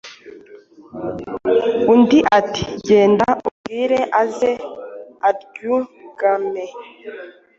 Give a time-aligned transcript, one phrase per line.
[1.93, 4.51] Undi ati «Genda umubwire aze
[5.29, 6.65] aryugame».